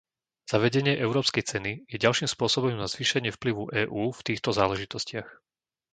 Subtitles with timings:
[0.51, 5.29] Zavedenie európskej ceny je ďalším spôsobom na zvýšenie vplyvu EÚ v týchto záležitostiach.